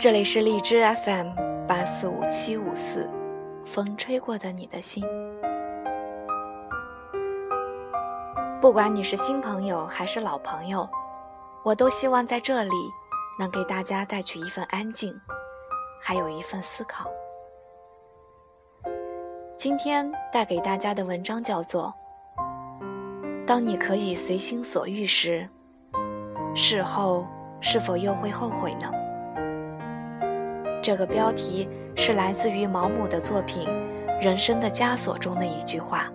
[0.00, 1.28] 这里是荔枝 FM
[1.68, 3.06] 八四五七五四，
[3.66, 5.04] 风吹过的你的心。
[8.62, 10.88] 不管你是新朋友还是老朋友，
[11.62, 12.70] 我都希望在这里
[13.38, 15.14] 能给大家带去一份安静，
[16.00, 17.10] 还有一份思考。
[19.54, 21.92] 今天带给大家的文章叫做
[23.44, 25.46] 《当你可以随心所欲时，
[26.54, 27.26] 事后
[27.60, 28.90] 是否又会后悔呢？》
[30.82, 33.68] 这个标题是来自于毛姆的作品
[34.24, 36.10] 《人生的枷锁》中的一句话。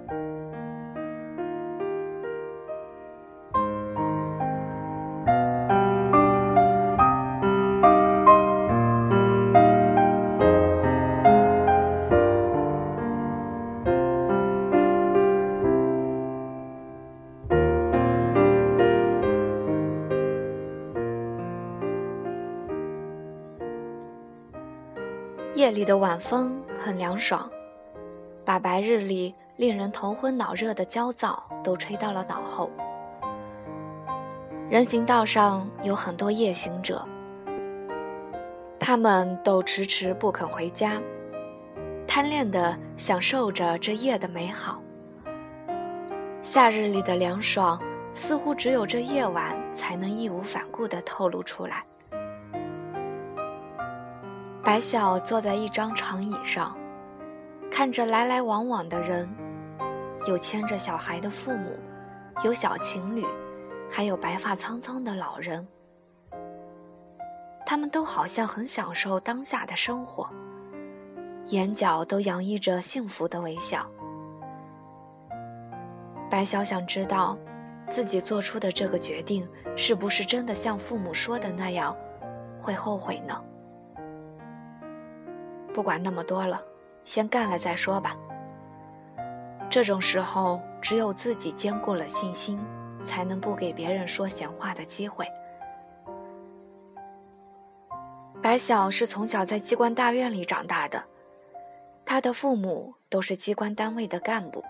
[25.56, 27.50] 夜里的晚风很凉爽，
[28.44, 32.70] 把白日里令人头昏脑热的焦躁都吹到了脑后。
[34.70, 37.08] 人行道上有很多夜行者，
[38.78, 41.02] 他们都迟迟不肯回家，
[42.06, 44.82] 贪恋地享受着这夜的美好。
[46.42, 47.82] 夏日里的凉爽，
[48.14, 51.86] 似乎只有这夜晚才能义无反顾地透露出来。
[54.66, 56.76] 白晓坐在一张长椅上，
[57.70, 59.30] 看着来来往往的人，
[60.28, 61.80] 有牵着小孩的父母，
[62.44, 63.24] 有小情侣，
[63.88, 65.68] 还有白发苍苍的老人。
[67.64, 70.28] 他们都好像很享受当下的生活，
[71.50, 73.88] 眼角都洋溢着幸福的微笑。
[76.28, 77.38] 白晓想知道，
[77.88, 79.48] 自己做出的这个决定
[79.78, 81.96] 是不是真的像父母说的那样，
[82.60, 83.40] 会后悔呢？
[85.76, 86.64] 不管那么多了，
[87.04, 88.16] 先干了再说吧。
[89.70, 92.58] 这种时候，只有自己坚固了信心，
[93.04, 95.28] 才能不给别人说闲话的机会。
[98.42, 101.04] 白晓是从小在机关大院里长大的，
[102.06, 104.64] 他的父母都是机关单位的干部。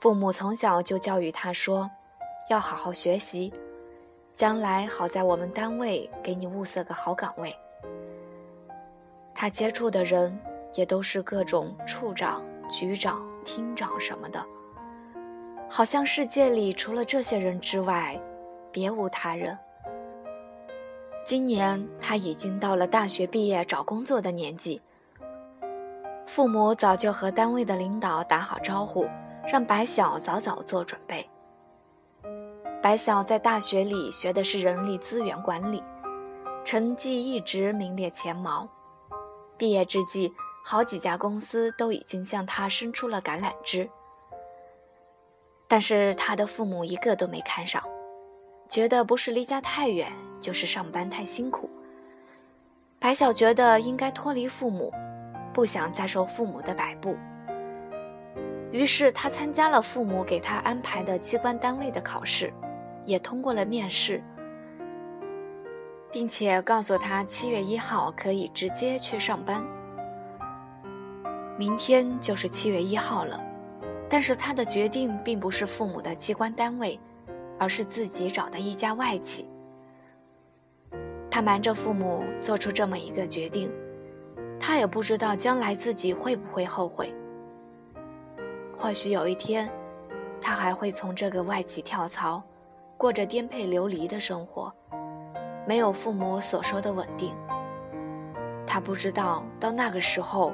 [0.00, 1.90] 父母从小就教育他说，
[2.48, 3.52] 要好好学习，
[4.32, 7.54] 将来好在我们单位给你物色个好岗位。
[9.34, 10.38] 他接触的人
[10.74, 14.44] 也都是各种处长、局长、厅长什么的，
[15.68, 18.20] 好像世界里除了这些人之外，
[18.70, 19.58] 别无他人。
[21.24, 24.80] 今年他已经到了大学毕业找工作的年纪，
[26.26, 29.08] 父母早就和单位的领导打好招呼，
[29.46, 31.28] 让白晓早早做准备。
[32.82, 35.82] 白晓在大学里学的是人力资源管理，
[36.62, 38.68] 成绩一直名列前茅。
[39.56, 40.32] 毕业之际，
[40.64, 43.88] 好几家公司都已经向他伸出了橄榄枝，
[45.68, 47.82] 但是他的父母一个都没看上，
[48.68, 50.10] 觉得不是离家太远，
[50.40, 51.70] 就是上班太辛苦。
[52.98, 54.92] 白晓觉得应该脱离父母，
[55.52, 57.16] 不想再受父母的摆布，
[58.72, 62.52] 于是他参加了父母给他安排的机关单位的考试，
[63.04, 64.24] 也通过了面试。
[66.14, 69.60] 并且告诉他，七月一号可以直接去上班。
[71.58, 73.42] 明天就是七月一号了，
[74.08, 77.00] 但是他的决定并不是父母的机关单位，
[77.58, 79.50] 而是自己找的一家外企。
[81.28, 83.68] 他瞒着父母做出这么一个决定，
[84.60, 87.12] 他也不知道将来自己会不会后悔。
[88.78, 89.68] 或许有一天，
[90.40, 92.40] 他还会从这个外企跳槽，
[92.96, 94.72] 过着颠沛流离的生活。
[95.66, 97.34] 没有父母所说的稳定，
[98.66, 100.52] 他不知道到那个时候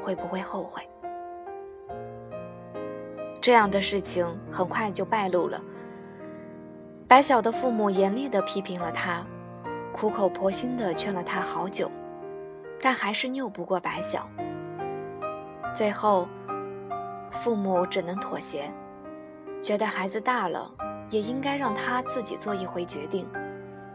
[0.00, 0.82] 会不会后悔。
[3.40, 5.60] 这样的事情很快就败露了。
[7.08, 9.24] 白晓的父母严厉地批评了他，
[9.92, 11.90] 苦口婆心地劝了他好久，
[12.80, 14.28] 但还是拗不过白晓。
[15.72, 16.28] 最后，
[17.30, 18.70] 父母只能妥协，
[19.60, 20.68] 觉得孩子大了，
[21.10, 23.28] 也应该让他自己做一回决定。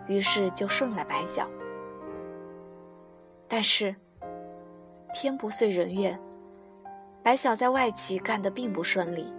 [0.08, 1.48] 于是就顺了白晓，
[3.48, 3.96] 但是
[5.14, 6.20] 天不遂人愿，
[7.24, 9.32] 白晓在外企干得并不顺利，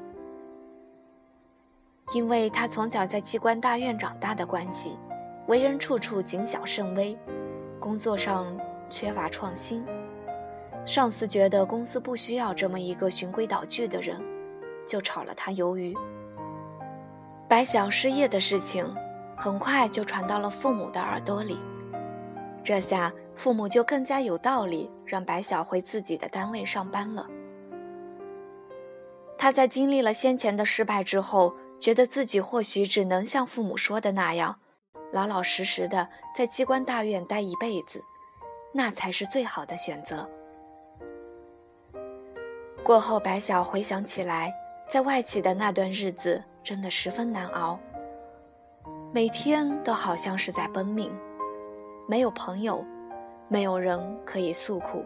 [2.14, 4.98] 因为他从小在机关大院长大的关系，
[5.46, 7.18] 为人处处谨小慎微，
[7.78, 8.46] 工作上
[8.88, 9.84] 缺乏创新，
[10.84, 14.20] 上司觉得公司不需要这么一个循规蹈矩的人，
[14.86, 15.94] 就炒了他鱿鱼。
[17.48, 18.86] 白晓失业的事情。
[19.36, 21.58] 很快就传到了父母的耳朵里，
[22.62, 27.28] 这下父母就更加有道理让白晓回自己的单位上班了。
[29.36, 34.60] 他在经历了先前的失败之后，觉得自己或许只能像父母说的那样，
[35.12, 38.04] 老老实实的在机关大院待一辈子，
[38.72, 40.30] 那才是最好的选择。
[42.84, 44.54] 过后，白晓回想起来，
[44.88, 47.80] 在外企的那段日子真的十分难熬，
[49.14, 51.14] 每天都好像是在奔命，
[52.08, 52.82] 没有朋友，
[53.46, 55.04] 没有人可以诉苦。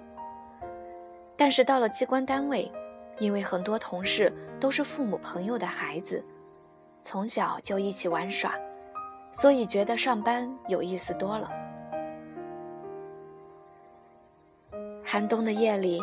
[1.36, 2.70] 但是到了机关单位，
[3.18, 6.24] 因为很多同事都是父母朋友的孩子，
[7.02, 8.54] 从小就一起玩耍，
[9.32, 11.50] 所以觉得上班有意思多了。
[15.04, 16.00] 寒冬的夜里，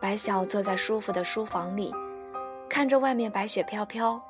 [0.00, 1.94] 白晓坐在舒服的书房里，
[2.68, 4.20] 看着外面白雪飘飘，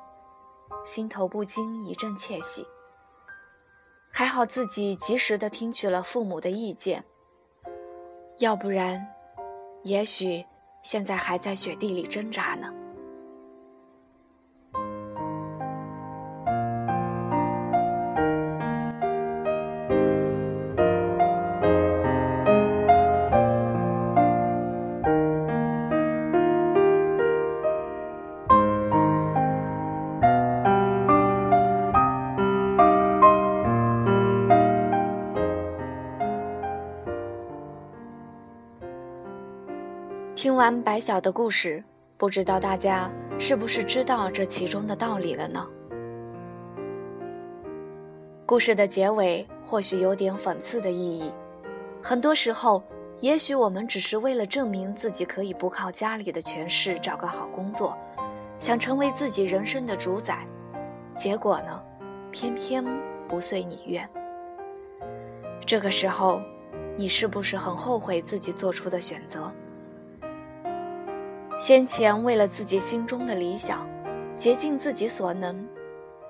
[0.85, 2.63] 心头不禁一阵窃喜。
[4.17, 7.03] 还好自己及时的听取了父母的意见，
[8.39, 9.07] 要不然，
[9.83, 10.43] 也许……
[10.81, 12.73] 现在还在雪地里挣扎呢。
[40.47, 41.83] 听完白晓的故事，
[42.15, 45.67] 不知道大家是不是知道这其中的道理了呢？
[48.45, 51.29] 故事的结尾或许有点讽刺的意义。
[52.01, 52.81] 很多时候，
[53.19, 57.97] 也许我们只是为了证明自己可以不靠家里的权势找个好工作，
[58.57, 60.47] 想成为自己人生的主宰，
[61.17, 61.83] 结果呢，
[62.31, 62.81] 偏偏
[63.27, 64.09] 不遂你愿。
[65.65, 66.41] 这个时候，
[66.95, 69.53] 你是不是很后悔自己做出的选择？
[71.59, 73.87] 先前为了自己心中的理想，
[74.37, 75.67] 竭尽自己所能，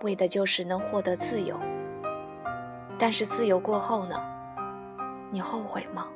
[0.01, 1.59] 为的就是能获得自由。
[2.97, 4.15] 但是自由过后呢？
[5.29, 6.07] 你后悔吗？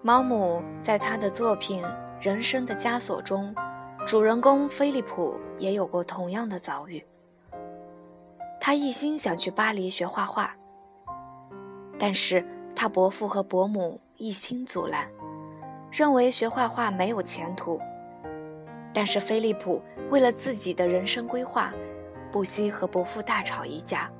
[0.00, 1.84] 毛姆在他的作品
[2.20, 3.52] 《人生的枷锁》中，
[4.06, 7.04] 主人公菲利普也有过同样的遭遇。
[8.60, 10.54] 他一心想去巴黎学画画，
[11.98, 12.46] 但是
[12.76, 15.08] 他伯父和伯母一心阻拦。
[15.92, 17.78] 认为学画画没有前途，
[18.94, 21.70] 但是菲利普为了自己的人生规划，
[22.30, 24.10] 不惜和伯父大吵一架，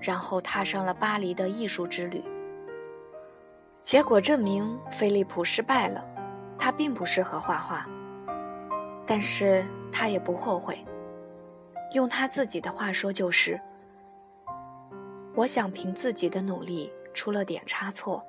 [0.00, 2.24] 然后踏上了巴黎的艺术之旅。
[3.82, 6.02] 结果证明，菲利普失败了，
[6.58, 7.86] 他并不适合画画，
[9.06, 10.82] 但是他也不后悔。
[11.92, 13.60] 用他自己的话说就是
[15.36, 18.24] ：“我想凭自己的努力，出了点差错。”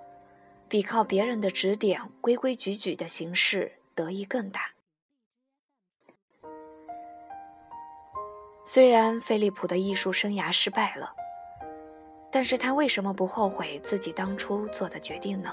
[0.70, 4.62] 比靠别人的指点、规规矩矩的形式得意更大。
[8.64, 11.12] 虽然菲利普的艺术生涯失败了，
[12.32, 15.52] 但是他为什么不后悔自己当初做的决定呢？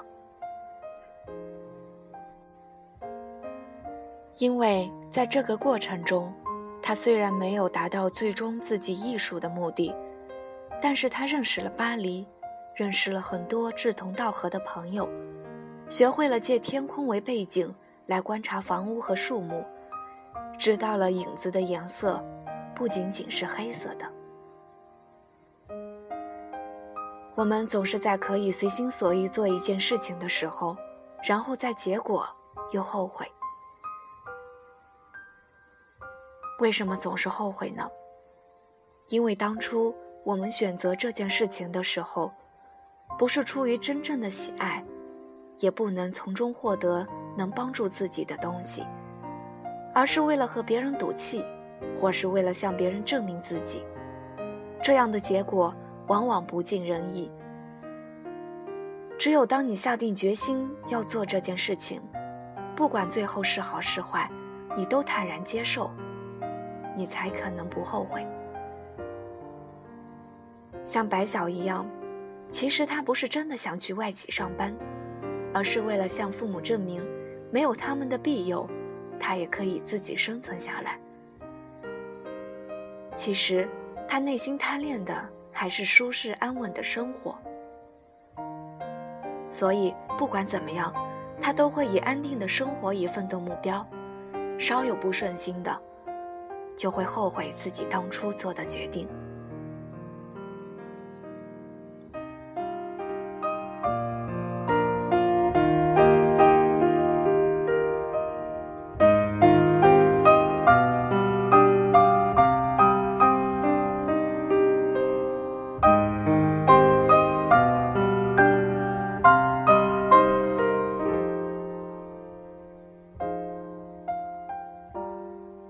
[4.37, 6.31] 因为在这个过程中，
[6.83, 9.95] 他虽然没有达到最终自己艺术的目的，
[10.79, 12.27] 但是他认识了巴黎。
[12.77, 15.09] 认识了很多志同道合的朋友，
[15.89, 19.65] 学会了借天空为背景来观察房屋和树木，
[20.59, 22.23] 知道了影子的颜色
[22.75, 24.07] 不仅仅是黑色的。
[27.35, 30.77] 我们总是在可以随心所欲做一件事情的时候，
[31.27, 32.29] 然后在结果
[32.73, 33.27] 又后悔。
[36.61, 37.89] 为什么总是后悔呢？
[39.09, 42.31] 因为当初我们选择这件事情的时候。
[43.19, 44.85] 不是出于真正的喜爱，
[45.59, 47.07] 也不能从中获得
[47.37, 48.87] 能帮助自己的东西，
[49.95, 51.43] 而是为了和别人赌气，
[51.99, 53.85] 或是为了向别人证明自己。
[54.83, 55.75] 这样的结果
[56.09, 57.31] 往往不尽人意。
[59.19, 62.03] 只有当你下定决心要做这件事情，
[62.77, 64.31] 不管最后是好是坏，
[64.77, 65.91] 你都坦然接受，
[66.95, 68.27] 你才可能不后悔。
[70.85, 71.89] 像白晓一样。
[72.49, 74.75] 其实他不是真的想去外企上班，
[75.53, 77.07] 而是为了向父母证明，
[77.51, 78.69] 没有他们的庇佑，
[79.19, 80.99] 他也可以自己生存下来。
[83.15, 83.69] 其实，
[84.07, 87.37] 他内心贪恋的还是舒适安稳的生活。
[89.51, 90.95] 所以，不管怎么样，
[91.41, 93.87] 他都会以安定的生活以奋斗目标。
[94.59, 95.83] 稍有不顺心的，
[96.77, 99.09] 就会后悔自己当初做的决定。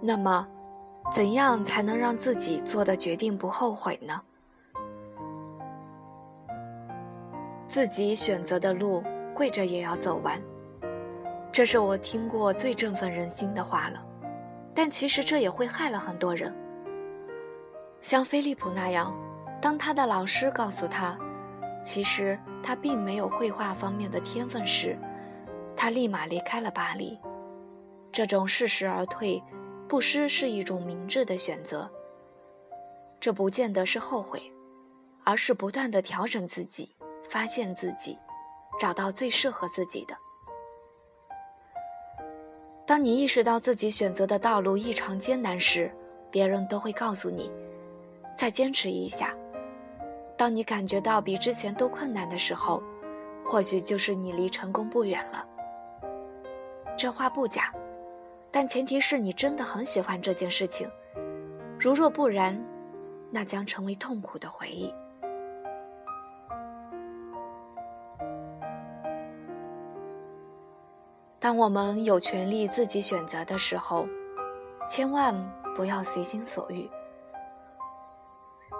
[0.07, 0.47] 那么，
[1.11, 4.23] 怎样才能让自己做的决定不后悔呢？
[7.67, 9.03] 自己选择的路，
[9.35, 10.41] 跪着也要走完。
[11.51, 14.01] 这是我听过最振奋人心的话了，
[14.73, 16.55] 但其实这也会害了很多人。
[18.01, 19.13] 像菲利普那样，
[19.61, 21.19] 当他的老师告诉他，
[21.83, 24.97] 其实他并没有绘画方面的天分时，
[25.77, 27.19] 他立马离开了巴黎。
[28.13, 29.43] 这种适时而退，
[29.88, 31.90] 不失是一种明智的选择。
[33.21, 34.40] 这不见得是后悔，
[35.25, 36.95] 而是不断的调整自己。
[37.28, 38.16] 发现自己，
[38.78, 40.16] 找到最适合自己的。
[42.87, 45.93] 当你意识到自己选择的道路异常艰难时，
[46.31, 47.50] 别人都会告诉你
[48.33, 49.35] ：“再坚持一下。”
[50.38, 52.81] 当你感觉到比之前都困难的时候，
[53.45, 55.45] 或许就是你离成功不远了。
[56.97, 57.75] 这话不假，
[58.59, 60.91] 但前提是你真的很喜欢这件事情。
[61.79, 62.59] 如若不然，
[63.31, 64.91] 那将成为痛苦的回忆。
[71.39, 74.09] 当我们有权利自己选择的时候，
[74.89, 75.35] 千万
[75.75, 76.91] 不要随心所欲，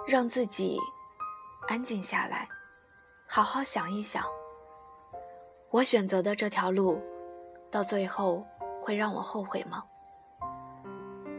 [0.07, 0.79] 让自己
[1.67, 2.49] 安静下来，
[3.27, 4.23] 好好想一想：
[5.69, 6.99] 我选择的这条路，
[7.69, 8.43] 到最后
[8.87, 9.83] 会让我后悔吗？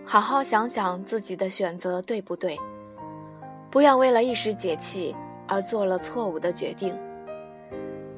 [0.05, 2.59] 好好想想自己的选择对不对，
[3.71, 6.95] 不要为了一时解气而做了错误的决定。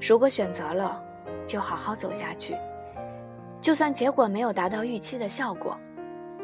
[0.00, 1.00] 如果选择了，
[1.46, 2.56] 就好好走下去。
[3.60, 5.78] 就算结果没有达到预期的效果，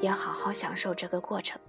[0.01, 1.61] 也好好享受这个过程。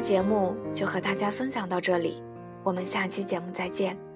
[0.00, 2.22] 节目就和大家分享到这里，
[2.64, 4.07] 我们下期节目再见。